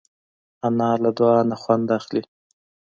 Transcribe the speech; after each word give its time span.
انا 0.67 0.89
له 1.03 1.09
دعا 1.17 1.39
نه 1.49 1.55
خوند 1.61 1.87
اخلي 1.97 2.21